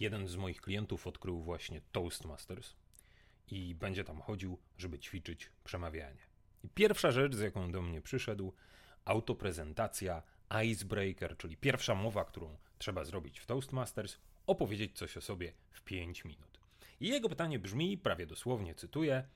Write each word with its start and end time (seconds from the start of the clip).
Jeden 0.00 0.28
z 0.28 0.36
moich 0.36 0.60
klientów 0.60 1.06
odkrył 1.06 1.42
właśnie 1.42 1.80
Toastmasters 1.92 2.74
i 3.50 3.74
będzie 3.74 4.04
tam 4.04 4.20
chodził, 4.20 4.58
żeby 4.78 4.98
ćwiczyć 4.98 5.50
przemawianie. 5.64 6.26
I 6.64 6.68
pierwsza 6.68 7.10
rzecz, 7.10 7.34
z 7.34 7.40
jaką 7.40 7.72
do 7.72 7.82
mnie 7.82 8.02
przyszedł, 8.02 8.52
autoprezentacja, 9.04 10.22
icebreaker, 10.64 11.36
czyli 11.36 11.56
pierwsza 11.56 11.94
mowa, 11.94 12.24
którą 12.24 12.56
trzeba 12.78 13.04
zrobić 13.04 13.40
w 13.40 13.46
Toastmasters, 13.46 14.18
opowiedzieć 14.46 14.98
coś 14.98 15.16
o 15.16 15.20
sobie 15.20 15.52
w 15.70 15.82
5 15.82 16.24
minut. 16.24 16.60
I 17.00 17.08
jego 17.08 17.28
pytanie 17.28 17.58
brzmi, 17.58 17.98
prawie 17.98 18.26
dosłownie 18.26 18.74
cytuję, 18.74 19.28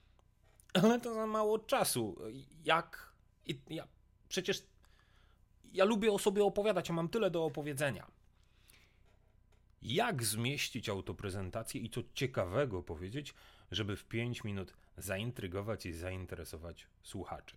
ale 0.73 1.01
to 1.01 1.15
za 1.15 1.27
mało 1.27 1.59
czasu. 1.59 2.17
Jak. 2.65 3.13
Ja, 3.69 3.89
przecież 4.29 4.67
ja 5.73 5.85
lubię 5.85 6.13
o 6.13 6.19
sobie 6.19 6.45
opowiadać, 6.45 6.91
a 6.91 6.93
mam 6.93 7.09
tyle 7.09 7.31
do 7.31 7.45
opowiedzenia. 7.45 8.07
Jak 9.83 10.23
zmieścić 10.23 10.89
autoprezentację 10.89 11.80
i 11.80 11.91
co 11.91 12.01
ciekawego 12.15 12.83
powiedzieć, 12.83 13.34
żeby 13.71 13.97
w 13.97 14.05
5 14.05 14.45
minut 14.45 14.75
zaintrygować 14.97 15.87
i 15.87 15.93
zainteresować 15.93 16.87
słuchaczy? 17.02 17.57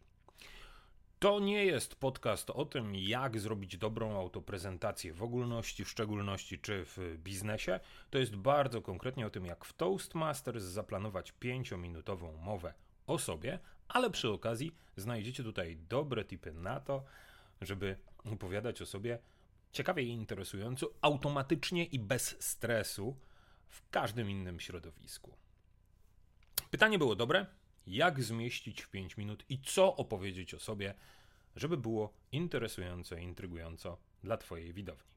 To 1.20 1.40
nie 1.40 1.66
jest 1.66 1.96
podcast 1.96 2.50
o 2.50 2.66
tym, 2.66 2.96
jak 2.96 3.40
zrobić 3.40 3.78
dobrą 3.78 4.20
autoprezentację 4.20 5.14
w 5.14 5.24
ogólności, 5.24 5.86
w 5.86 5.90
szczególności 5.90 6.60
czy 6.60 6.86
w 6.86 7.18
biznesie. 7.18 7.80
To 8.10 8.18
jest 8.18 8.36
bardzo 8.36 8.82
konkretnie 8.82 9.28
o 9.28 9.30
tym, 9.30 9.46
jak 9.46 9.66
w 9.66 9.74
Toastmasters 9.74 10.64
zaplanować 10.64 11.34
5-minutową 11.34 12.38
mowę 12.38 12.74
o 13.08 13.20
sobie, 13.20 13.60
ale 13.88 14.10
przy 14.10 14.30
okazji 14.30 14.76
znajdziecie 14.98 15.44
tutaj 15.44 15.78
dobre 15.90 16.26
tipy 16.26 16.54
na 16.54 16.80
to, 16.80 17.04
żeby 17.62 17.98
opowiadać 18.26 18.82
o 18.82 18.86
sobie 18.86 19.20
ciekawie 19.72 20.04
i 20.04 20.10
interesująco, 20.10 20.90
automatycznie 21.02 21.86
i 21.86 22.00
bez 22.00 22.44
stresu 22.44 23.18
w 23.68 23.90
każdym 23.90 24.30
innym 24.30 24.60
środowisku. 24.60 25.38
Pytanie 26.72 26.98
było 26.98 27.16
dobre. 27.16 27.46
Jak 27.88 28.24
zmieścić 28.24 28.82
w 28.82 28.90
5 28.90 29.18
minut 29.18 29.46
i 29.50 29.60
co 29.60 29.96
opowiedzieć 29.96 30.54
o 30.54 30.60
sobie, 30.60 30.94
żeby 31.56 31.78
było 31.78 32.14
interesująco 32.32 33.16
i 33.16 33.24
intrygująco 33.24 33.98
dla 34.24 34.38
Twojej 34.38 34.74
widowni? 34.74 35.12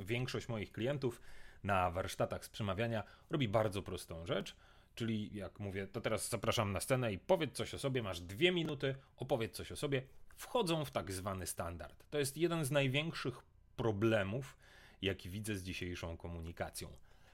Większość 0.00 0.48
moich 0.48 0.72
klientów 0.72 1.20
na 1.64 1.90
warsztatach 1.90 2.44
z 2.44 2.48
przemawiania 2.48 3.04
robi 3.30 3.48
bardzo 3.48 3.82
prostą 3.82 4.26
rzecz, 4.26 4.56
czyli 4.94 5.34
jak 5.34 5.60
mówię, 5.60 5.86
to 5.86 6.00
teraz 6.00 6.28
zapraszam 6.28 6.72
na 6.72 6.80
scenę 6.80 7.12
i 7.12 7.18
powiedz 7.18 7.52
coś 7.52 7.74
o 7.74 7.78
sobie, 7.78 8.02
masz 8.02 8.20
dwie 8.20 8.52
minuty, 8.52 8.94
opowiedz 9.16 9.56
coś 9.56 9.72
o 9.72 9.76
sobie, 9.76 10.02
wchodzą 10.36 10.84
w 10.84 10.90
tak 10.90 11.12
zwany 11.12 11.46
standard. 11.46 12.04
To 12.10 12.18
jest 12.18 12.36
jeden 12.36 12.64
z 12.64 12.70
największych 12.70 13.42
problemów, 13.80 14.56
jaki 15.02 15.30
widzę 15.30 15.56
z 15.56 15.62
dzisiejszą 15.62 16.16
komunikacją. 16.16 16.88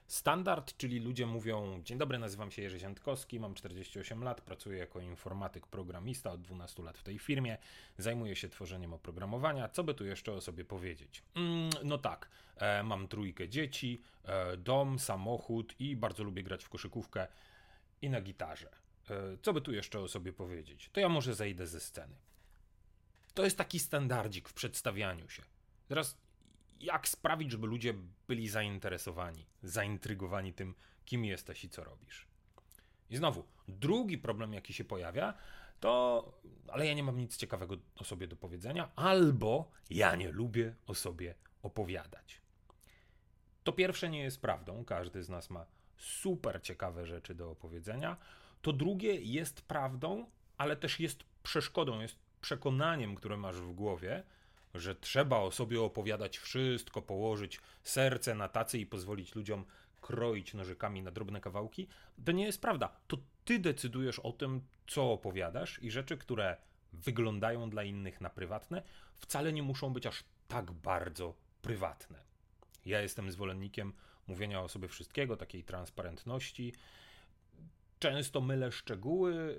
Standard, 0.07 0.77
czyli 0.77 0.99
ludzie 0.99 1.25
mówią: 1.25 1.81
Dzień 1.83 1.97
dobry, 1.97 2.17
nazywam 2.19 2.51
się 2.51 2.61
Jerzy 2.61 2.79
Ziętkowski, 2.79 3.39
mam 3.39 3.53
48 3.53 4.23
lat, 4.23 4.41
pracuję 4.41 4.79
jako 4.79 4.99
informatyk, 4.99 5.67
programista 5.67 6.31
od 6.31 6.41
12 6.41 6.83
lat 6.83 6.97
w 6.97 7.03
tej 7.03 7.19
firmie, 7.19 7.57
zajmuję 7.97 8.35
się 8.35 8.49
tworzeniem 8.49 8.93
oprogramowania. 8.93 9.69
Co 9.69 9.83
by 9.83 9.93
tu 9.93 10.05
jeszcze 10.05 10.33
o 10.33 10.41
sobie 10.41 10.65
powiedzieć? 10.65 11.23
Mm, 11.35 11.69
no 11.83 11.97
tak, 11.97 12.29
e, 12.57 12.83
mam 12.83 13.07
trójkę 13.07 13.49
dzieci, 13.49 14.01
e, 14.23 14.57
dom, 14.57 14.99
samochód 14.99 15.75
i 15.79 15.95
bardzo 15.95 16.23
lubię 16.23 16.43
grać 16.43 16.63
w 16.63 16.69
koszykówkę 16.69 17.27
i 18.01 18.09
na 18.09 18.21
gitarze. 18.21 18.69
E, 19.09 19.37
co 19.41 19.53
by 19.53 19.61
tu 19.61 19.73
jeszcze 19.73 19.99
o 19.99 20.07
sobie 20.07 20.33
powiedzieć? 20.33 20.89
To 20.93 20.99
ja 20.99 21.09
może 21.09 21.35
zejdę 21.35 21.67
ze 21.67 21.79
sceny. 21.79 22.15
To 23.33 23.43
jest 23.43 23.57
taki 23.57 23.79
standardzik 23.79 24.49
w 24.49 24.53
przedstawianiu 24.53 25.29
się. 25.29 25.43
Teraz 25.87 26.17
jak 26.79 27.07
sprawić, 27.07 27.51
żeby 27.51 27.67
ludzie 27.67 27.93
byli 28.27 28.49
zainteresowani, 28.49 29.45
zaintrygowani 29.63 30.53
tym, 30.53 30.75
kim 31.05 31.25
jesteś 31.25 31.63
i 31.63 31.69
co 31.69 31.83
robisz. 31.83 32.27
I 33.09 33.17
znowu, 33.17 33.43
drugi 33.67 34.17
problem, 34.17 34.53
jaki 34.53 34.73
się 34.73 34.83
pojawia, 34.83 35.33
to 35.79 36.23
ale 36.67 36.87
ja 36.87 36.93
nie 36.93 37.03
mam 37.03 37.17
nic 37.17 37.37
ciekawego 37.37 37.77
o 37.95 38.03
sobie 38.03 38.27
do 38.27 38.35
powiedzenia, 38.35 38.89
albo 38.95 39.71
ja 39.89 40.15
nie 40.15 40.31
lubię 40.31 40.75
o 40.87 40.95
sobie 40.95 41.35
opowiadać. 41.63 42.41
To 43.63 43.73
pierwsze 43.73 44.09
nie 44.09 44.19
jest 44.19 44.41
prawdą, 44.41 44.85
każdy 44.85 45.23
z 45.23 45.29
nas 45.29 45.49
ma 45.49 45.65
super 45.97 46.61
ciekawe 46.61 47.05
rzeczy 47.05 47.35
do 47.35 47.51
opowiedzenia. 47.51 48.17
To 48.61 48.73
drugie 48.73 49.21
jest 49.21 49.61
prawdą, 49.61 50.25
ale 50.57 50.75
też 50.75 50.99
jest 50.99 51.23
przeszkodą, 51.43 51.99
jest 51.99 52.15
przekonaniem, 52.41 53.15
które 53.15 53.37
masz 53.37 53.55
w 53.55 53.71
głowie, 53.71 54.23
że 54.75 54.95
trzeba 54.95 55.39
o 55.39 55.51
sobie 55.51 55.81
opowiadać 55.81 56.37
wszystko, 56.37 57.01
położyć 57.01 57.59
serce 57.83 58.35
na 58.35 58.49
tacy 58.49 58.79
i 58.79 58.85
pozwolić 58.85 59.35
ludziom 59.35 59.65
kroić 60.01 60.53
nożykami 60.53 61.01
na 61.01 61.11
drobne 61.11 61.41
kawałki, 61.41 61.87
to 62.25 62.31
nie 62.31 62.45
jest 62.45 62.61
prawda. 62.61 62.95
To 63.07 63.17
ty 63.45 63.59
decydujesz 63.59 64.19
o 64.19 64.31
tym, 64.31 64.61
co 64.87 65.11
opowiadasz 65.11 65.83
i 65.83 65.91
rzeczy, 65.91 66.17
które 66.17 66.57
wyglądają 66.93 67.69
dla 67.69 67.83
innych 67.83 68.21
na 68.21 68.29
prywatne, 68.29 68.83
wcale 69.15 69.53
nie 69.53 69.63
muszą 69.63 69.93
być 69.93 70.05
aż 70.05 70.23
tak 70.47 70.71
bardzo 70.71 71.33
prywatne. 71.61 72.19
Ja 72.85 73.01
jestem 73.01 73.31
zwolennikiem 73.31 73.93
mówienia 74.27 74.61
o 74.61 74.69
sobie 74.69 74.87
wszystkiego, 74.87 75.37
takiej 75.37 75.63
transparentności. 75.63 76.73
Często 77.99 78.41
mylę 78.41 78.71
szczegóły, 78.71 79.57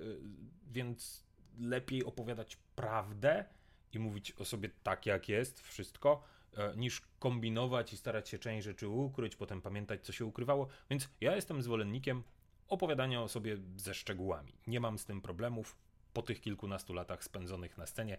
więc 0.70 1.24
lepiej 1.58 2.04
opowiadać 2.04 2.56
prawdę 2.76 3.44
i 3.92 3.98
mówić 3.98 4.32
o 4.32 4.44
sobie 4.44 4.70
tak, 4.82 5.06
jak 5.06 5.28
jest, 5.28 5.60
wszystko, 5.60 6.22
e, 6.56 6.76
niż 6.76 7.02
kombinować 7.18 7.92
i 7.92 7.96
starać 7.96 8.28
się 8.28 8.38
część 8.38 8.64
rzeczy 8.64 8.88
ukryć, 8.88 9.36
potem 9.36 9.62
pamiętać, 9.62 10.04
co 10.04 10.12
się 10.12 10.24
ukrywało. 10.24 10.68
Więc 10.90 11.08
ja 11.20 11.36
jestem 11.36 11.62
zwolennikiem 11.62 12.22
opowiadania 12.68 13.22
o 13.22 13.28
sobie 13.28 13.56
ze 13.76 13.94
szczegółami. 13.94 14.52
Nie 14.66 14.80
mam 14.80 14.98
z 14.98 15.04
tym 15.04 15.20
problemów. 15.20 15.76
Po 16.12 16.22
tych 16.22 16.40
kilkunastu 16.40 16.92
latach 16.92 17.24
spędzonych 17.24 17.78
na 17.78 17.86
scenie, 17.86 18.18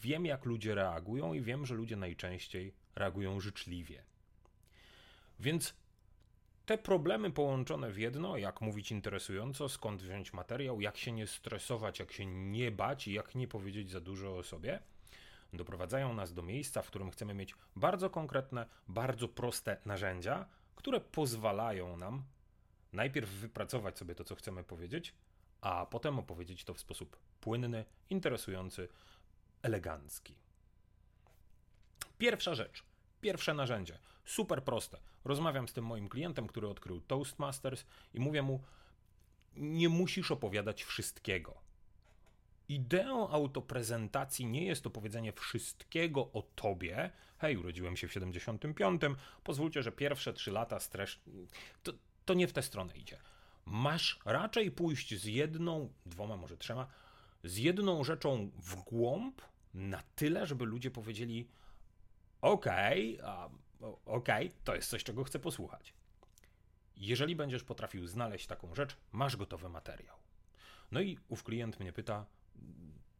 wiem, 0.00 0.26
jak 0.26 0.44
ludzie 0.44 0.74
reagują 0.74 1.34
i 1.34 1.40
wiem, 1.40 1.66
że 1.66 1.74
ludzie 1.74 1.96
najczęściej 1.96 2.74
reagują 2.94 3.40
życzliwie. 3.40 4.02
Więc 5.40 5.74
te 6.66 6.78
problemy 6.78 7.30
połączone 7.30 7.90
w 7.90 7.98
jedno, 7.98 8.36
jak 8.36 8.60
mówić 8.60 8.90
interesująco, 8.92 9.68
skąd 9.68 10.02
wziąć 10.02 10.32
materiał, 10.32 10.80
jak 10.80 10.96
się 10.96 11.12
nie 11.12 11.26
stresować, 11.26 11.98
jak 11.98 12.12
się 12.12 12.26
nie 12.26 12.70
bać 12.70 13.08
i 13.08 13.12
jak 13.12 13.34
nie 13.34 13.48
powiedzieć 13.48 13.90
za 13.90 14.00
dużo 14.00 14.36
o 14.36 14.42
sobie, 14.42 14.80
doprowadzają 15.52 16.14
nas 16.14 16.34
do 16.34 16.42
miejsca, 16.42 16.82
w 16.82 16.86
którym 16.86 17.10
chcemy 17.10 17.34
mieć 17.34 17.54
bardzo 17.76 18.10
konkretne, 18.10 18.66
bardzo 18.88 19.28
proste 19.28 19.76
narzędzia, 19.84 20.46
które 20.76 21.00
pozwalają 21.00 21.96
nam 21.96 22.22
najpierw 22.92 23.30
wypracować 23.30 23.98
sobie 23.98 24.14
to, 24.14 24.24
co 24.24 24.34
chcemy 24.34 24.64
powiedzieć, 24.64 25.14
a 25.60 25.86
potem 25.86 26.18
opowiedzieć 26.18 26.64
to 26.64 26.74
w 26.74 26.80
sposób 26.80 27.16
płynny, 27.40 27.84
interesujący, 28.10 28.88
elegancki. 29.62 30.34
Pierwsza 32.18 32.54
rzecz 32.54 32.84
Pierwsze 33.22 33.54
narzędzie, 33.54 33.98
super 34.24 34.64
proste. 34.64 34.98
Rozmawiam 35.24 35.68
z 35.68 35.72
tym 35.72 35.86
moim 35.86 36.08
klientem, 36.08 36.46
który 36.46 36.68
odkrył 36.68 37.00
Toastmasters 37.00 37.84
i 38.14 38.20
mówię 38.20 38.42
mu: 38.42 38.62
Nie 39.56 39.88
musisz 39.88 40.30
opowiadać 40.30 40.84
wszystkiego. 40.84 41.54
Ideą 42.68 43.28
autoprezentacji 43.28 44.46
nie 44.46 44.64
jest 44.64 44.86
opowiedzenie 44.86 45.32
wszystkiego 45.32 46.32
o 46.32 46.42
tobie. 46.42 47.10
Hej, 47.38 47.56
urodziłem 47.56 47.96
się 47.96 48.08
w 48.08 48.12
75. 48.12 49.02
Pozwólcie, 49.44 49.82
że 49.82 49.92
pierwsze 49.92 50.32
trzy 50.32 50.50
lata 50.50 50.80
stres. 50.80 51.18
To, 51.82 51.92
to 52.24 52.34
nie 52.34 52.48
w 52.48 52.52
tę 52.52 52.62
stronę 52.62 52.96
idzie. 52.96 53.18
Masz 53.66 54.18
raczej 54.24 54.70
pójść 54.70 55.20
z 55.20 55.24
jedną, 55.24 55.92
dwoma, 56.06 56.36
może 56.36 56.56
trzema, 56.56 56.86
z 57.44 57.56
jedną 57.56 58.04
rzeczą 58.04 58.50
w 58.56 58.74
głąb 58.74 59.42
na 59.74 60.02
tyle, 60.16 60.46
żeby 60.46 60.64
ludzie 60.64 60.90
powiedzieli: 60.90 61.48
okej, 62.40 63.20
okay, 63.20 63.50
okej, 63.82 64.46
okay, 64.46 64.60
to 64.64 64.74
jest 64.74 64.90
coś, 64.90 65.04
czego 65.04 65.24
chcę 65.24 65.38
posłuchać. 65.38 65.94
Jeżeli 66.96 67.36
będziesz 67.36 67.64
potrafił 67.64 68.06
znaleźć 68.06 68.46
taką 68.46 68.74
rzecz, 68.74 68.96
masz 69.12 69.36
gotowy 69.36 69.68
materiał. 69.68 70.16
No 70.90 71.00
i 71.00 71.18
ów 71.28 71.42
klient 71.42 71.80
mnie 71.80 71.92
pyta, 71.92 72.26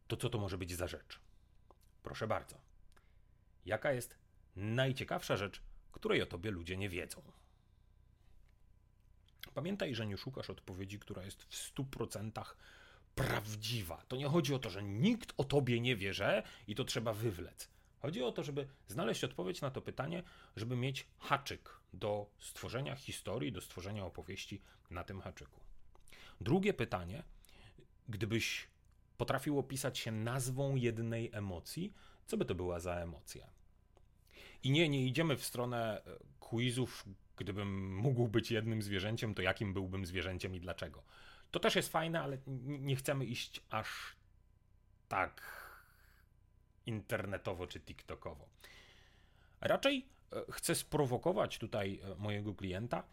to 0.07 0.17
co 0.17 0.29
to 0.29 0.37
może 0.37 0.57
być 0.57 0.75
za 0.75 0.87
rzecz? 0.87 1.19
Proszę 2.03 2.27
bardzo. 2.27 2.57
Jaka 3.65 3.91
jest 3.91 4.17
najciekawsza 4.55 5.37
rzecz, 5.37 5.61
której 5.91 6.21
o 6.21 6.25
tobie 6.25 6.51
ludzie 6.51 6.77
nie 6.77 6.89
wiedzą? 6.89 7.21
Pamiętaj, 9.53 9.95
że 9.95 10.07
nie 10.07 10.17
szukasz 10.17 10.49
odpowiedzi, 10.49 10.99
która 10.99 11.23
jest 11.23 11.43
w 11.43 11.73
100% 11.75 12.45
prawdziwa. 13.15 14.03
To 14.07 14.15
nie 14.15 14.27
chodzi 14.27 14.53
o 14.53 14.59
to, 14.59 14.69
że 14.69 14.83
nikt 14.83 15.33
o 15.37 15.43
tobie 15.43 15.79
nie 15.79 15.95
wie, 15.95 16.13
że 16.13 16.43
i 16.67 16.75
to 16.75 16.83
trzeba 16.83 17.13
wywlec. 17.13 17.69
Chodzi 18.03 18.23
o 18.23 18.31
to, 18.31 18.43
żeby 18.43 18.67
znaleźć 18.87 19.23
odpowiedź 19.23 19.61
na 19.61 19.71
to 19.71 19.81
pytanie, 19.81 20.23
żeby 20.55 20.75
mieć 20.75 21.07
haczyk 21.19 21.69
do 21.93 22.29
stworzenia 22.39 22.95
historii, 22.95 23.51
do 23.51 23.61
stworzenia 23.61 24.05
opowieści 24.05 24.61
na 24.89 25.03
tym 25.03 25.21
haczyku. 25.21 25.59
Drugie 26.41 26.73
pytanie, 26.73 27.23
gdybyś 28.09 28.67
potrafił 29.17 29.59
opisać 29.59 29.99
się 29.99 30.11
nazwą 30.11 30.75
jednej 30.75 31.29
emocji, 31.33 31.93
co 32.27 32.37
by 32.37 32.45
to 32.45 32.55
była 32.55 32.79
za 32.79 32.95
emocja? 32.95 33.47
I 34.63 34.71
nie, 34.71 34.89
nie 34.89 35.05
idziemy 35.05 35.37
w 35.37 35.43
stronę 35.43 36.01
e, 36.05 36.17
quizów, 36.39 37.05
Gdybym 37.37 37.97
mógł 37.97 38.27
być 38.27 38.51
jednym 38.51 38.81
zwierzęciem, 38.81 39.35
to 39.35 39.41
jakim 39.41 39.73
byłbym 39.73 40.05
zwierzęciem 40.05 40.55
i 40.55 40.59
dlaczego? 40.59 41.03
To 41.51 41.59
też 41.59 41.75
jest 41.75 41.89
fajne, 41.89 42.21
ale 42.21 42.37
nie 42.65 42.95
chcemy 42.95 43.25
iść 43.25 43.61
aż 43.69 44.15
tak 45.07 45.62
internetowo 46.85 47.67
czy 47.67 47.79
TikTokowo. 47.79 48.47
Raczej 49.61 50.05
e, 50.31 50.51
chcę 50.51 50.75
sprowokować 50.75 51.57
tutaj 51.57 51.99
e, 52.03 52.15
mojego 52.15 52.55
klienta, 52.55 53.03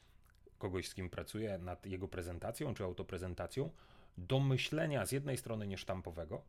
kogoś 0.58 0.88
z 0.88 0.94
kim 0.94 1.10
pracuję 1.10 1.58
nad 1.58 1.86
jego 1.86 2.08
prezentacją 2.08 2.74
czy 2.74 2.84
autoprezentacją, 2.84 3.70
do 4.18 4.40
myślenia 4.40 5.06
z 5.06 5.12
jednej 5.12 5.36
strony 5.36 5.66
niesztampowego, 5.66 6.42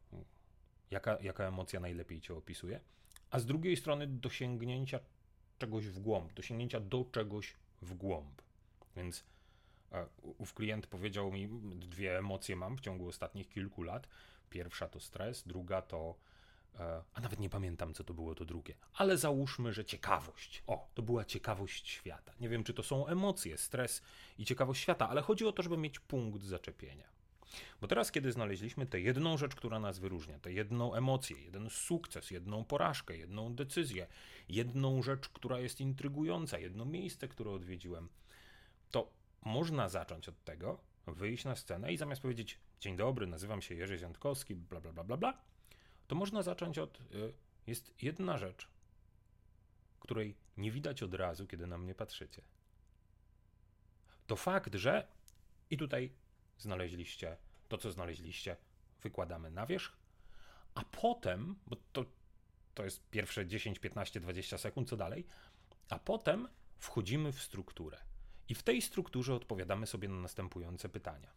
jaka, 0.91 1.17
jaka 1.21 1.43
emocja 1.43 1.79
najlepiej 1.79 2.21
cię 2.21 2.35
opisuje, 2.35 2.79
a 3.29 3.39
z 3.39 3.45
drugiej 3.45 3.77
strony 3.77 4.07
do 4.07 4.29
sięgnięcia 4.29 4.99
czegoś 5.57 5.87
w 5.87 5.99
głąb, 5.99 6.33
do 6.33 6.41
sięgnięcia 6.41 6.79
do 6.79 7.05
czegoś 7.11 7.55
w 7.81 7.93
głąb. 7.93 8.41
Więc 8.95 9.23
e, 9.91 10.05
ów 10.21 10.53
klient 10.53 10.87
powiedział 10.87 11.31
mi, 11.31 11.47
dwie 11.75 12.17
emocje 12.17 12.55
mam 12.55 12.77
w 12.77 12.81
ciągu 12.81 13.07
ostatnich 13.07 13.49
kilku 13.49 13.83
lat. 13.83 14.07
Pierwsza 14.49 14.87
to 14.87 14.99
stres, 14.99 15.43
druga 15.47 15.81
to 15.81 16.15
a 17.13 17.21
nawet 17.21 17.39
nie 17.39 17.49
pamiętam, 17.49 17.93
co 17.93 18.03
to 18.03 18.13
było 18.13 18.35
to 18.35 18.45
drugie. 18.45 18.75
Ale 18.93 19.17
załóżmy, 19.17 19.73
że 19.73 19.85
ciekawość. 19.85 20.63
O, 20.67 20.89
to 20.93 21.01
była 21.01 21.25
ciekawość 21.25 21.89
świata. 21.89 22.33
Nie 22.39 22.49
wiem, 22.49 22.63
czy 22.63 22.73
to 22.73 22.83
są 22.83 23.07
emocje, 23.07 23.57
stres 23.57 24.01
i 24.37 24.45
ciekawość 24.45 24.81
świata, 24.81 25.09
ale 25.09 25.21
chodzi 25.21 25.45
o 25.45 25.51
to, 25.51 25.63
żeby 25.63 25.77
mieć 25.77 25.99
punkt 25.99 26.43
zaczepienia. 26.43 27.11
Bo 27.81 27.87
teraz, 27.87 28.11
kiedy 28.11 28.31
znaleźliśmy 28.31 28.85
tę 28.85 28.99
jedną 28.99 29.37
rzecz, 29.37 29.55
która 29.55 29.79
nas 29.79 29.99
wyróżnia, 29.99 30.39
tę 30.39 30.53
jedną 30.53 30.93
emocję, 30.93 31.41
jeden 31.41 31.69
sukces, 31.69 32.31
jedną 32.31 32.65
porażkę, 32.65 33.17
jedną 33.17 33.55
decyzję, 33.55 34.07
jedną 34.49 35.03
rzecz, 35.03 35.29
która 35.29 35.59
jest 35.59 35.81
intrygująca, 35.81 36.59
jedno 36.59 36.85
miejsce, 36.85 37.27
które 37.27 37.51
odwiedziłem, 37.51 38.09
to 38.91 39.11
można 39.45 39.89
zacząć 39.89 40.29
od 40.29 40.43
tego, 40.43 40.79
wyjść 41.07 41.45
na 41.45 41.55
scenę 41.55 41.93
i 41.93 41.97
zamiast 41.97 42.21
powiedzieć: 42.21 42.59
Dzień 42.79 42.97
dobry, 42.97 43.27
nazywam 43.27 43.61
się 43.61 43.75
Jerzy 43.75 43.97
Ziątkowski, 43.97 44.55
bla, 44.55 44.81
bla, 44.81 44.93
bla, 44.93 45.03
bla, 45.03 45.17
bla, 45.17 45.37
to 46.11 46.15
można 46.15 46.43
zacząć 46.43 46.77
od. 46.77 47.01
Y, 47.01 47.33
jest 47.67 47.93
jedna 48.01 48.37
rzecz, 48.37 48.67
której 49.99 50.37
nie 50.57 50.71
widać 50.71 51.03
od 51.03 51.13
razu, 51.13 51.47
kiedy 51.47 51.67
na 51.67 51.77
mnie 51.77 51.95
patrzycie. 51.95 52.41
To 54.27 54.35
fakt, 54.35 54.75
że 54.75 55.07
i 55.69 55.77
tutaj 55.77 56.13
znaleźliście 56.57 57.37
to, 57.67 57.77
co 57.77 57.91
znaleźliście, 57.91 58.57
wykładamy 59.01 59.51
na 59.51 59.65
wierzch, 59.65 59.97
a 60.75 60.83
potem, 60.83 61.55
bo 61.67 61.75
to, 61.93 62.05
to 62.73 62.83
jest 62.83 63.09
pierwsze 63.09 63.47
10, 63.47 63.79
15, 63.79 64.19
20 64.19 64.57
sekund, 64.57 64.89
co 64.89 64.97
dalej, 64.97 65.27
a 65.89 65.99
potem 65.99 66.47
wchodzimy 66.77 67.31
w 67.31 67.41
strukturę. 67.41 67.97
I 68.49 68.55
w 68.55 68.63
tej 68.63 68.81
strukturze 68.81 69.35
odpowiadamy 69.35 69.87
sobie 69.87 70.07
na 70.09 70.21
następujące 70.21 70.89
pytania. 70.89 71.31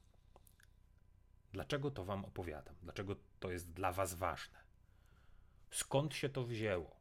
Dlaczego 1.53 1.91
to 1.91 2.05
Wam 2.05 2.25
opowiadam? 2.25 2.75
Dlaczego 2.83 3.17
to 3.41 3.51
jest 3.51 3.73
dla 3.73 3.93
Was 3.93 4.15
ważne? 4.15 4.64
Skąd 5.75 6.15
się 6.15 6.29
to 6.29 6.45
wzięło. 6.45 6.97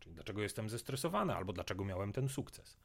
Czyli 0.00 0.14
dlaczego 0.14 0.42
jestem 0.42 0.70
zestresowany, 0.70 1.34
albo 1.34 1.52
dlaczego 1.52 1.84
miałem 1.84 2.12
ten 2.12 2.28
sukces. 2.28 2.76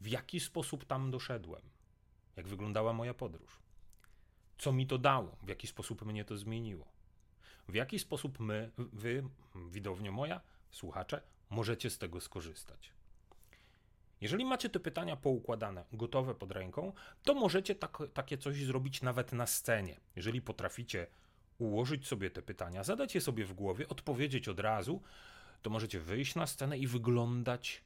W 0.00 0.06
jaki 0.06 0.40
sposób 0.40 0.84
tam 0.84 1.10
doszedłem? 1.10 1.62
Jak 2.36 2.48
wyglądała 2.48 2.92
moja 2.92 3.14
podróż? 3.14 3.58
Co 4.58 4.72
mi 4.72 4.86
to 4.86 4.98
dało? 4.98 5.36
W 5.42 5.48
jaki 5.48 5.66
sposób 5.66 6.04
mnie 6.04 6.24
to 6.24 6.36
zmieniło? 6.36 6.88
W 7.68 7.74
jaki 7.74 7.98
sposób 7.98 8.38
my, 8.40 8.70
wy, 8.78 9.24
widownio 9.70 10.12
moja, 10.12 10.40
słuchacze, 10.70 11.22
możecie 11.50 11.90
z 11.90 11.98
tego 11.98 12.20
skorzystać? 12.20 12.92
Jeżeli 14.20 14.44
macie 14.44 14.68
te 14.68 14.80
pytania 14.80 15.16
poukładane, 15.16 15.84
gotowe 15.92 16.34
pod 16.34 16.52
ręką, 16.52 16.92
to 17.22 17.34
możecie 17.34 17.74
tak, 17.74 17.98
takie 18.14 18.38
coś 18.38 18.64
zrobić 18.64 19.02
nawet 19.02 19.32
na 19.32 19.46
scenie. 19.46 20.00
Jeżeli 20.16 20.42
potraficie 20.42 21.06
ułożyć 21.58 22.06
sobie 22.06 22.30
te 22.30 22.42
pytania, 22.42 22.84
zadać 22.84 23.14
je 23.14 23.20
sobie 23.20 23.44
w 23.44 23.52
głowie, 23.52 23.88
odpowiedzieć 23.88 24.48
od 24.48 24.60
razu, 24.60 25.02
to 25.62 25.70
możecie 25.70 26.00
wyjść 26.00 26.34
na 26.34 26.46
scenę 26.46 26.78
i 26.78 26.86
wyglądać, 26.86 27.82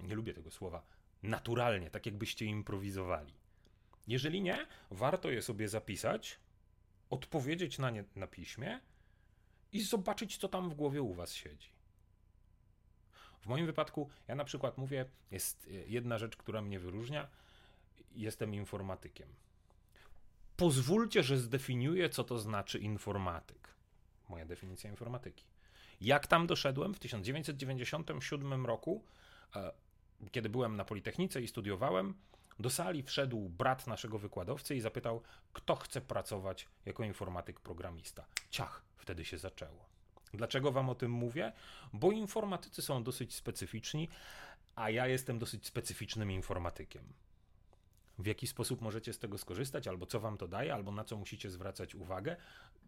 nie 0.00 0.14
lubię 0.14 0.34
tego 0.34 0.50
słowa, 0.50 0.82
naturalnie, 1.22 1.90
tak 1.90 2.06
jakbyście 2.06 2.44
improwizowali. 2.44 3.32
Jeżeli 4.06 4.42
nie, 4.42 4.66
warto 4.90 5.30
je 5.30 5.42
sobie 5.42 5.68
zapisać, 5.68 6.38
odpowiedzieć 7.10 7.78
na 7.78 7.90
nie 7.90 8.04
na 8.16 8.26
piśmie 8.26 8.80
i 9.72 9.82
zobaczyć, 9.82 10.36
co 10.36 10.48
tam 10.48 10.70
w 10.70 10.74
głowie 10.74 11.02
u 11.02 11.14
Was 11.14 11.32
siedzi. 11.34 11.68
W 13.40 13.46
moim 13.46 13.66
wypadku, 13.66 14.10
ja 14.28 14.34
na 14.34 14.44
przykład 14.44 14.78
mówię, 14.78 15.04
jest 15.30 15.70
jedna 15.86 16.18
rzecz, 16.18 16.36
która 16.36 16.62
mnie 16.62 16.80
wyróżnia. 16.80 17.28
Jestem 18.14 18.54
informatykiem. 18.54 19.28
Pozwólcie, 20.56 21.22
że 21.22 21.38
zdefiniuję, 21.38 22.10
co 22.10 22.24
to 22.24 22.38
znaczy 22.38 22.78
informatyk. 22.78 23.68
Moja 24.28 24.46
definicja 24.46 24.90
informatyki. 24.90 25.44
Jak 26.00 26.26
tam 26.26 26.46
doszedłem 26.46 26.94
w 26.94 26.98
1997 26.98 28.66
roku, 28.66 29.04
e, 29.56 29.72
kiedy 30.30 30.48
byłem 30.48 30.76
na 30.76 30.84
Politechnice 30.84 31.42
i 31.42 31.48
studiowałem, 31.48 32.14
do 32.58 32.70
sali 32.70 33.02
wszedł 33.02 33.48
brat 33.48 33.86
naszego 33.86 34.18
wykładowcy 34.18 34.76
i 34.76 34.80
zapytał, 34.80 35.22
kto 35.52 35.76
chce 35.76 36.00
pracować 36.00 36.68
jako 36.86 37.04
informatyk 37.04 37.60
programista. 37.60 38.26
Ciach, 38.50 38.82
wtedy 38.96 39.24
się 39.24 39.38
zaczęło. 39.38 39.86
Dlaczego 40.34 40.72
wam 40.72 40.90
o 40.90 40.94
tym 40.94 41.10
mówię? 41.10 41.52
Bo 41.92 42.12
informatycy 42.12 42.82
są 42.82 43.04
dosyć 43.04 43.34
specyficzni, 43.34 44.08
a 44.74 44.90
ja 44.90 45.06
jestem 45.06 45.38
dosyć 45.38 45.66
specyficznym 45.66 46.30
informatykiem 46.30 47.12
w 48.18 48.26
jaki 48.26 48.46
sposób 48.46 48.80
możecie 48.80 49.12
z 49.12 49.18
tego 49.18 49.38
skorzystać, 49.38 49.88
albo 49.88 50.06
co 50.06 50.20
wam 50.20 50.38
to 50.38 50.48
daje, 50.48 50.74
albo 50.74 50.92
na 50.92 51.04
co 51.04 51.16
musicie 51.16 51.50
zwracać 51.50 51.94
uwagę 51.94 52.36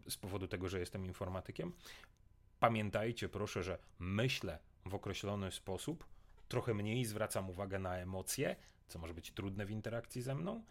z 0.09 0.17
powodu 0.17 0.49
tego, 0.49 0.69
że 0.69 0.81
jestem 0.81 1.05
informatykiem. 1.05 1.73
Pamiętajcie 2.61 3.29
proszę, 3.29 3.63
że 3.63 3.79
myślę 3.99 4.59
w 4.87 4.95
określony 4.95 5.53
sposób, 5.53 6.07
trochę 6.49 6.75
mniej 6.75 7.05
zwracam 7.05 7.51
uwagę 7.51 7.79
na 7.79 7.97
emocje, 7.97 8.57
co 8.89 8.99
może 8.99 9.15
być 9.15 9.31
trudne 9.33 9.67
w 9.67 9.71
interakcji 9.71 10.23
ze 10.23 10.35
mną, 10.35 10.65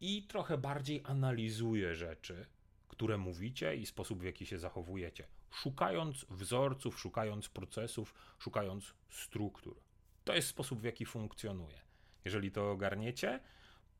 i 0.00 0.22
trochę 0.22 0.58
bardziej 0.58 1.02
analizuję 1.04 1.94
rzeczy, 1.94 2.46
które 2.88 3.18
mówicie 3.18 3.76
i 3.76 3.86
sposób, 3.86 4.20
w 4.20 4.24
jaki 4.24 4.46
się 4.46 4.58
zachowujecie, 4.58 5.28
szukając 5.50 6.24
wzorców, 6.24 7.00
szukając 7.00 7.48
procesów, 7.48 8.14
szukając 8.38 8.94
struktur. 9.10 9.80
To 10.24 10.34
jest 10.34 10.48
sposób, 10.48 10.80
w 10.80 10.84
jaki 10.84 11.06
funkcjonuje. 11.06 11.80
Jeżeli 12.24 12.50
to 12.50 12.70
ogarniecie, 12.70 13.40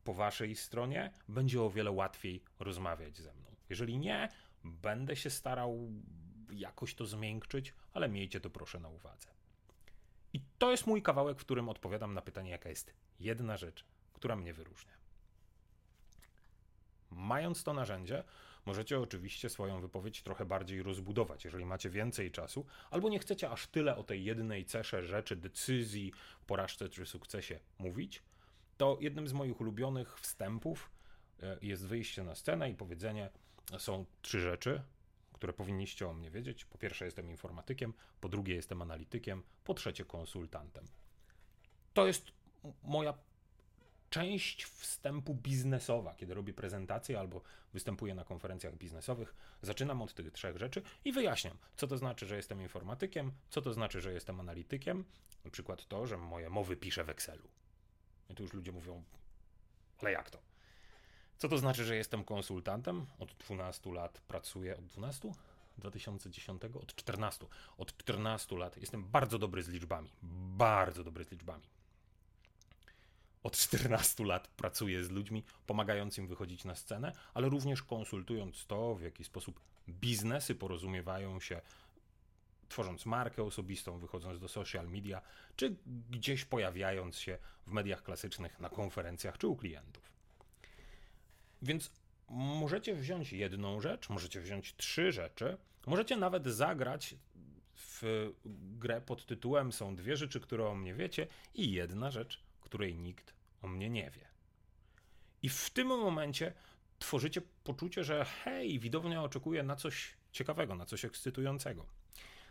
po 0.03 0.13
waszej 0.13 0.55
stronie, 0.55 1.11
będzie 1.27 1.61
o 1.61 1.69
wiele 1.69 1.91
łatwiej 1.91 2.43
rozmawiać 2.59 3.17
ze 3.17 3.33
mną. 3.33 3.55
Jeżeli 3.69 3.97
nie, 3.97 4.29
będę 4.63 5.15
się 5.15 5.29
starał 5.29 5.91
jakoś 6.51 6.95
to 6.95 7.05
zmiękczyć, 7.05 7.73
ale 7.93 8.09
miejcie 8.09 8.41
to 8.41 8.49
proszę 8.49 8.79
na 8.79 8.89
uwadze. 8.89 9.29
I 10.33 10.41
to 10.57 10.71
jest 10.71 10.87
mój 10.87 11.01
kawałek, 11.01 11.39
w 11.39 11.45
którym 11.45 11.69
odpowiadam 11.69 12.13
na 12.13 12.21
pytanie, 12.21 12.51
jaka 12.51 12.69
jest 12.69 12.93
jedna 13.19 13.57
rzecz, 13.57 13.85
która 14.13 14.35
mnie 14.35 14.53
wyróżnia. 14.53 14.93
Mając 17.11 17.63
to 17.63 17.73
narzędzie, 17.73 18.23
możecie 18.65 18.99
oczywiście 18.99 19.49
swoją 19.49 19.81
wypowiedź 19.81 20.21
trochę 20.21 20.45
bardziej 20.45 20.83
rozbudować, 20.83 21.45
jeżeli 21.45 21.65
macie 21.65 21.89
więcej 21.89 22.31
czasu, 22.31 22.65
albo 22.91 23.09
nie 23.09 23.19
chcecie 23.19 23.49
aż 23.49 23.67
tyle 23.67 23.95
o 23.95 24.03
tej 24.03 24.23
jednej 24.23 24.65
cesze 24.65 25.03
rzeczy, 25.03 25.35
decyzji, 25.35 26.13
porażce 26.47 26.89
czy 26.89 27.05
sukcesie 27.05 27.59
mówić, 27.79 28.23
to 28.79 28.97
jednym 28.99 29.27
z 29.27 29.33
moich 29.33 29.61
ulubionych 29.61 30.19
wstępów 30.19 30.91
e, 31.43 31.57
jest 31.61 31.85
wyjście 31.85 32.23
na 32.23 32.35
scenę 32.35 32.69
i 32.69 32.75
powiedzenie: 32.75 33.29
Są 33.77 34.05
trzy 34.21 34.39
rzeczy, 34.39 34.81
które 35.33 35.53
powinniście 35.53 36.07
o 36.07 36.13
mnie 36.13 36.31
wiedzieć. 36.31 36.65
Po 36.65 36.77
pierwsze, 36.77 37.05
jestem 37.05 37.29
informatykiem, 37.29 37.93
po 38.21 38.29
drugie, 38.29 38.55
jestem 38.55 38.81
analitykiem, 38.81 39.43
po 39.63 39.73
trzecie, 39.73 40.05
konsultantem. 40.05 40.85
To 41.93 42.07
jest 42.07 42.31
moja 42.83 43.13
część 44.09 44.65
wstępu 44.65 45.33
biznesowa, 45.33 46.15
kiedy 46.15 46.33
robię 46.33 46.53
prezentacje 46.53 47.19
albo 47.19 47.41
występuję 47.73 48.15
na 48.15 48.23
konferencjach 48.23 48.75
biznesowych. 48.75 49.35
Zaczynam 49.61 50.01
od 50.01 50.13
tych 50.13 50.31
trzech 50.31 50.57
rzeczy 50.57 50.81
i 51.05 51.11
wyjaśniam, 51.11 51.57
co 51.75 51.87
to 51.87 51.97
znaczy, 51.97 52.25
że 52.25 52.35
jestem 52.35 52.61
informatykiem, 52.61 53.31
co 53.49 53.61
to 53.61 53.73
znaczy, 53.73 54.01
że 54.01 54.13
jestem 54.13 54.39
analitykiem. 54.39 55.05
Na 55.45 55.51
przykład 55.51 55.87
to, 55.87 56.07
że 56.07 56.17
moje 56.17 56.49
mowy 56.49 56.77
piszę 56.77 57.03
w 57.03 57.09
Excelu. 57.09 57.49
I 58.29 58.35
tu 58.35 58.43
już 58.43 58.53
ludzie 58.53 58.71
mówią, 58.71 59.03
ale 60.01 60.11
jak 60.11 60.29
to? 60.29 60.39
Co 61.37 61.49
to 61.49 61.57
znaczy, 61.57 61.85
że 61.85 61.95
jestem 61.95 62.23
konsultantem? 62.23 63.05
Od 63.19 63.33
12 63.33 63.93
lat 63.93 64.21
pracuję, 64.27 64.77
od 64.77 64.85
12? 64.85 65.31
2010? 65.77 66.61
Od 66.75 66.95
14. 66.95 67.45
Od 67.77 67.97
14 67.97 68.55
lat 68.57 68.77
jestem 68.77 69.03
bardzo 69.03 69.39
dobry 69.39 69.63
z 69.63 69.67
liczbami. 69.67 70.09
Bardzo 70.57 71.03
dobry 71.03 71.23
z 71.25 71.31
liczbami. 71.31 71.63
Od 73.43 73.57
14 73.57 74.25
lat 74.25 74.47
pracuję 74.47 75.03
z 75.03 75.09
ludźmi, 75.09 75.43
pomagając 75.67 76.17
im 76.17 76.27
wychodzić 76.27 76.65
na 76.65 76.75
scenę, 76.75 77.11
ale 77.33 77.49
również 77.49 77.83
konsultując 77.83 78.65
to, 78.65 78.95
w 78.95 79.01
jaki 79.01 79.23
sposób 79.23 79.59
biznesy 79.89 80.55
porozumiewają 80.55 81.39
się 81.39 81.61
tworząc 82.69 83.05
markę 83.05 83.43
osobistą, 83.43 83.99
wychodząc 83.99 84.39
do 84.39 84.47
social 84.47 84.87
media, 84.87 85.21
czy 85.55 85.75
gdzieś 86.09 86.45
pojawiając 86.45 87.19
się 87.19 87.37
w 87.67 87.71
mediach 87.71 88.03
klasycznych, 88.03 88.59
na 88.59 88.69
konferencjach 88.69 89.37
czy 89.37 89.47
u 89.47 89.55
klientów. 89.55 90.11
Więc 91.61 91.91
możecie 92.29 92.95
wziąć 92.95 93.33
jedną 93.33 93.81
rzecz, 93.81 94.09
możecie 94.09 94.41
wziąć 94.41 94.75
trzy 94.75 95.11
rzeczy, 95.11 95.57
możecie 95.85 96.17
nawet 96.17 96.47
zagrać 96.47 97.15
w 97.75 98.31
grę 98.79 99.01
pod 99.01 99.25
tytułem 99.25 99.71
Są 99.71 99.95
dwie 99.95 100.17
rzeczy, 100.17 100.39
które 100.39 100.67
o 100.67 100.75
mnie 100.75 100.93
wiecie, 100.93 101.27
i 101.55 101.71
jedna 101.71 102.11
rzecz, 102.11 102.43
której 102.61 102.95
nikt 102.95 103.33
o 103.61 103.67
mnie 103.67 103.89
nie 103.89 104.11
wie. 104.11 104.27
I 105.41 105.49
w 105.49 105.69
tym 105.69 105.87
momencie 105.87 106.53
tworzycie 106.99 107.41
poczucie, 107.63 108.03
że 108.03 108.25
hej, 108.25 108.79
widownia 108.79 109.23
oczekuje 109.23 109.63
na 109.63 109.75
coś 109.75 110.13
ciekawego, 110.31 110.75
na 110.75 110.85
coś 110.85 111.05
ekscytującego. 111.05 111.85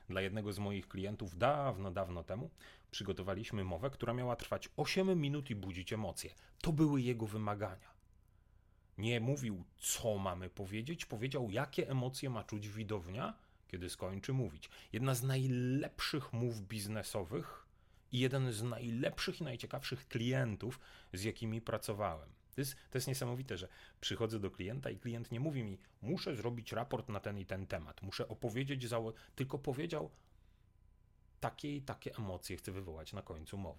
Dla 0.08 0.20
jednego 0.20 0.52
z 0.52 0.58
moich 0.58 0.88
klientów 0.88 1.38
dawno, 1.38 1.90
dawno 1.90 2.24
temu 2.24 2.50
przygotowaliśmy 2.90 3.64
mowę, 3.64 3.90
która 3.90 4.12
miała 4.12 4.36
trwać 4.36 4.68
8 4.76 5.20
minut 5.20 5.50
i 5.50 5.54
budzić 5.54 5.92
emocje. 5.92 6.30
To 6.60 6.72
były 6.72 7.00
jego 7.00 7.26
wymagania. 7.26 7.88
Nie 8.98 9.20
mówił, 9.20 9.64
co 9.78 10.18
mamy 10.18 10.50
powiedzieć, 10.50 11.06
powiedział, 11.06 11.50
jakie 11.50 11.90
emocje 11.90 12.30
ma 12.30 12.44
czuć 12.44 12.68
widownia, 12.68 13.34
kiedy 13.68 13.90
skończy 13.90 14.32
mówić. 14.32 14.70
Jedna 14.92 15.14
z 15.14 15.22
najlepszych 15.22 16.32
mów 16.32 16.60
biznesowych 16.60 17.66
i 18.12 18.18
jeden 18.18 18.52
z 18.52 18.62
najlepszych 18.62 19.40
i 19.40 19.44
najciekawszych 19.44 20.08
klientów, 20.08 20.80
z 21.12 21.22
jakimi 21.22 21.60
pracowałem. 21.60 22.37
To 22.58 22.62
jest, 22.62 22.76
to 22.90 22.98
jest 22.98 23.08
niesamowite, 23.08 23.56
że 23.56 23.68
przychodzę 24.00 24.40
do 24.40 24.50
klienta 24.50 24.90
i 24.90 24.98
klient 24.98 25.32
nie 25.32 25.40
mówi 25.40 25.62
mi, 25.62 25.78
muszę 26.02 26.36
zrobić 26.36 26.72
raport 26.72 27.08
na 27.08 27.20
ten 27.20 27.38
i 27.38 27.46
ten 27.46 27.66
temat, 27.66 28.02
muszę 28.02 28.28
opowiedzieć, 28.28 28.86
tylko 29.34 29.58
powiedział, 29.58 30.10
takie 31.40 31.76
i 31.76 31.82
takie 31.82 32.16
emocje 32.16 32.56
chcę 32.56 32.72
wywołać 32.72 33.12
na 33.12 33.22
końcu 33.22 33.58
mowy. 33.58 33.78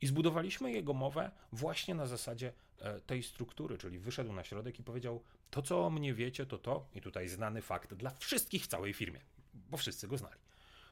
I 0.00 0.06
zbudowaliśmy 0.06 0.72
jego 0.72 0.92
mowę 0.94 1.30
właśnie 1.52 1.94
na 1.94 2.06
zasadzie 2.06 2.52
e, 2.78 3.00
tej 3.00 3.22
struktury, 3.22 3.78
czyli 3.78 3.98
wyszedł 3.98 4.32
na 4.32 4.44
środek 4.44 4.80
i 4.80 4.82
powiedział: 4.82 5.22
To, 5.50 5.62
co 5.62 5.86
o 5.86 5.90
mnie 5.90 6.14
wiecie, 6.14 6.46
to 6.46 6.58
to, 6.58 6.86
i 6.94 7.00
tutaj 7.00 7.28
znany 7.28 7.62
fakt 7.62 7.94
dla 7.94 8.10
wszystkich 8.10 8.64
w 8.64 8.66
całej 8.66 8.92
firmie, 8.92 9.20
bo 9.54 9.76
wszyscy 9.76 10.08
go 10.08 10.18
znali. 10.18 10.40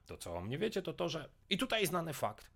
To, 0.07 0.17
co 0.17 0.37
o 0.37 0.41
mnie 0.41 0.59
wiecie, 0.59 0.83
to 0.83 0.93
to, 0.93 1.09
że. 1.09 1.29
I 1.51 1.59
tutaj 1.59 1.87
znany 1.87 2.13
fakt. 2.13 2.51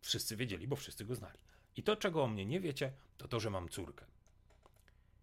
Wszyscy 0.00 0.36
wiedzieli, 0.36 0.68
bo 0.68 0.76
wszyscy 0.76 1.04
go 1.04 1.14
znali. 1.14 1.38
I 1.76 1.82
to, 1.82 1.96
czego 1.96 2.24
o 2.24 2.26
mnie 2.26 2.46
nie 2.46 2.60
wiecie, 2.60 2.92
to 3.18 3.28
to, 3.28 3.40
że 3.40 3.50
mam 3.50 3.68
córkę. 3.68 4.04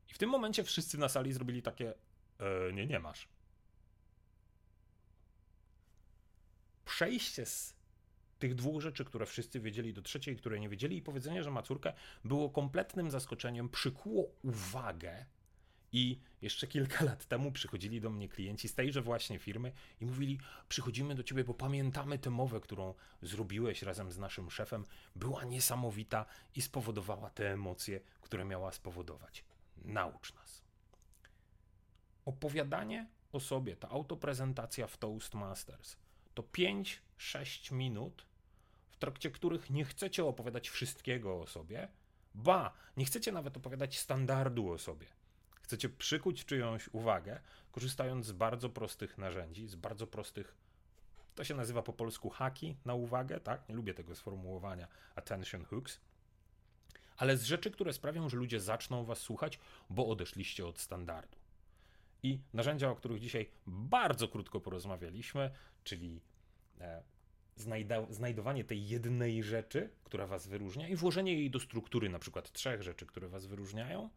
I 0.10 0.13
w 0.13 0.18
tym 0.18 0.30
momencie 0.30 0.63
wszyscy 0.63 0.98
na 0.98 1.10
sali 1.10 1.34
zrobili 1.34 1.62
takie: 1.62 1.94
e, 2.39 2.74
Nie, 2.74 2.88
nie 2.88 3.00
masz. 3.00 3.27
Przejście 6.86 7.46
z 7.46 7.75
tych 8.39 8.56
dwóch 8.56 8.82
rzeczy, 8.82 9.06
które 9.06 9.25
wszyscy 9.25 9.60
wiedzieli, 9.60 9.94
do 9.94 10.01
trzeciej, 10.01 10.38
które 10.38 10.60
nie 10.60 10.70
wiedzieli, 10.70 10.98
i 10.98 11.01
powiedzenie, 11.01 11.44
że 11.44 11.51
ma 11.51 11.62
córkę, 11.62 11.94
było 12.24 12.50
kompletnym 12.50 13.12
zaskoczeniem, 13.12 13.70
przykuło 13.70 14.32
uwagę. 14.44 15.25
I 15.98 16.20
jeszcze 16.42 16.68
kilka 16.68 17.06
lat 17.06 17.25
temu 17.25 17.51
przychodzili 17.51 18.01
do 18.01 18.10
mnie 18.10 18.30
klienci 18.30 18.68
z 18.68 18.75
tejże 18.75 19.01
właśnie 19.01 19.39
firmy 19.39 19.72
i 20.01 20.06
mówili: 20.06 20.39
Przychodzimy 20.70 21.16
do 21.16 21.24
ciebie, 21.24 21.44
bo 21.44 21.54
pamiętamy 21.54 22.20
tę 22.20 22.30
mowę, 22.30 22.60
którą 22.60 22.94
zrobiłeś 23.22 23.82
razem 23.82 24.12
z 24.12 24.18
naszym 24.18 24.51
szefem. 24.51 24.86
Była 25.16 25.44
niesamowita 25.44 26.25
i 26.56 26.62
spowodowała 26.62 27.30
te 27.30 27.54
emocje, 27.54 28.00
które 28.22 28.46
miała 28.46 28.72
spowodować. 28.72 29.44
Naucz 29.77 30.34
nas. 30.34 30.62
Opowiadanie 32.25 33.08
o 33.32 33.39
sobie, 33.39 33.75
ta 33.75 33.89
autoprezentacja 33.89 34.88
w 34.88 34.98
Toastmasters 34.98 35.98
to 36.34 36.44
5-6 36.44 37.72
minut, 37.72 38.25
w 38.88 38.98
trakcie 38.98 39.32
których 39.32 39.70
nie 39.70 39.86
chcecie 39.86 40.25
opowiadać 40.25 40.70
wszystkiego 40.70 41.42
o 41.42 41.48
sobie, 41.48 41.88
ba, 42.36 42.74
nie 42.98 43.06
chcecie 43.06 43.32
nawet 43.32 43.58
opowiadać 43.58 44.00
standardu 44.00 44.72
o 44.72 44.77
sobie. 44.77 45.17
Chcecie 45.68 45.90
przykuć 45.90 46.46
czyjąś 46.46 46.90
uwagę, 46.92 47.40
korzystając 47.72 48.26
z 48.26 48.32
bardzo 48.32 48.70
prostych 48.70 49.18
narzędzi, 49.18 49.68
z 49.68 49.76
bardzo 49.76 50.08
prostych, 50.08 50.56
to 51.36 51.44
się 51.44 51.56
nazywa 51.56 51.82
po 51.82 51.94
polsku 51.94 52.30
haki 52.30 52.76
na 52.86 52.94
uwagę, 52.94 53.40
tak? 53.40 53.70
Nie 53.70 53.76
lubię 53.76 53.94
tego 53.94 54.16
sformułowania 54.16 54.88
attention 55.16 55.66
hooks, 55.66 56.00
ale 57.18 57.38
z 57.38 57.44
rzeczy, 57.44 57.72
które 57.72 57.94
sprawią, 57.94 58.30
że 58.30 58.38
ludzie 58.38 58.60
zaczną 58.60 59.06
was 59.06 59.20
słuchać, 59.20 59.60
bo 59.90 60.08
odeszliście 60.08 60.68
od 60.68 60.80
standardu. 60.80 61.38
I 62.24 62.40
narzędzia, 62.54 62.90
o 62.90 62.96
których 62.96 63.20
dzisiaj 63.20 63.50
bardzo 63.68 64.28
krótko 64.28 64.60
porozmawialiśmy, 64.60 65.52
czyli 65.84 66.22
e, 66.82 67.04
znajdowanie 68.10 68.64
tej 68.64 68.88
jednej 68.88 69.44
rzeczy, 69.44 69.90
która 70.04 70.28
was 70.28 70.48
wyróżnia, 70.48 70.88
i 70.88 70.96
włożenie 70.96 71.34
jej 71.34 71.52
do 71.52 71.60
struktury, 71.60 72.10
na 72.10 72.20
przykład 72.20 72.52
trzech 72.52 72.84
rzeczy, 72.84 73.06
które 73.06 73.28
was 73.28 73.46
wyróżniają, 73.46 74.10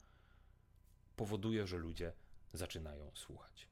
powoduje, 1.21 1.67
że 1.67 1.77
ludzie 1.79 2.13
zaczynają 2.53 3.11
słuchać. 3.15 3.69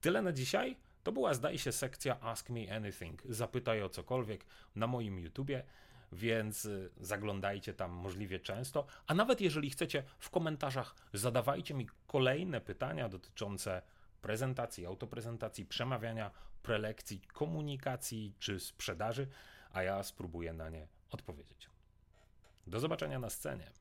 Tyle 0.00 0.22
na 0.22 0.32
dzisiaj. 0.32 0.76
To 1.02 1.12
była, 1.12 1.34
zdaje 1.34 1.58
się, 1.58 1.72
sekcja 1.72 2.20
Ask 2.20 2.50
Me 2.50 2.76
Anything. 2.76 3.22
Zapytaj 3.28 3.82
o 3.82 3.88
cokolwiek 3.88 4.46
na 4.76 4.86
moim 4.86 5.18
YouTubie 5.18 5.64
więc 6.12 6.64
y, 6.64 6.90
zaglądajcie 7.00 7.74
tam 7.74 7.90
możliwie 7.90 8.40
często. 8.40 8.86
A 9.06 9.14
nawet 9.14 9.40
jeżeli 9.40 9.70
chcecie, 9.70 10.02
w 10.18 10.30
komentarzach 10.30 10.94
zadawajcie 11.12 11.74
mi 11.74 11.88
kolejne 12.06 12.60
pytania 12.60 13.08
dotyczące 13.08 13.82
prezentacji, 14.22 14.86
autoprezentacji, 14.86 15.66
przemawiania, 15.66 16.30
prelekcji, 16.62 17.20
komunikacji 17.20 18.34
czy 18.38 18.60
sprzedaży, 18.60 19.28
a 19.72 19.82
ja 19.82 20.02
spróbuję 20.02 20.52
na 20.52 20.70
nie 20.70 20.86
odpowiedzieć. 21.10 21.70
Do 22.66 22.80
zobaczenia 22.80 23.18
na 23.18 23.30
scenie. 23.30 23.79